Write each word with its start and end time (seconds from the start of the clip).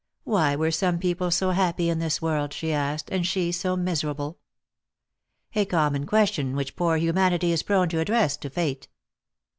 Why 0.23 0.55
were 0.55 0.71
some 0.71 0.97
people 0.97 1.29
so 1.29 1.51
happy 1.51 1.87
in 1.87 1.99
this 1.99 2.23
world, 2.23 2.53
she 2.53 2.73
asked, 2.73 3.11
and 3.11 3.23
she 3.23 3.51
so 3.51 3.77
miserable? 3.77 4.39
A 5.53 5.63
common 5.65 6.07
question 6.07 6.55
which 6.55 6.75
poor 6.75 6.97
humanity 6.97 7.51
is 7.51 7.61
prone 7.61 7.87
to 7.89 7.99
address 7.99 8.35
to 8.37 8.49
Fate. 8.49 8.87